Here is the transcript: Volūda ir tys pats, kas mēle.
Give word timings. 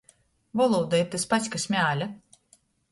Volūda 0.61 1.03
ir 1.03 1.11
tys 1.13 1.29
pats, 1.35 1.53
kas 1.57 1.71
mēle. 1.77 2.11